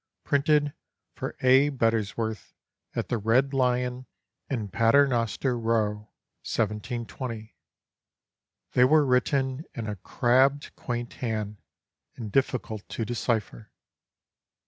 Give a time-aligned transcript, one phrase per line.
[0.23, 0.73] Printed
[1.13, 1.69] for A.
[1.69, 2.55] Bettesworth,
[2.95, 4.07] at the Red Lion
[4.49, 6.09] in Paternoster row,
[6.43, 7.55] 1720.
[8.71, 11.61] They were written in a 'crabbed, quaint hand,
[12.15, 13.69] and difficult to decipher.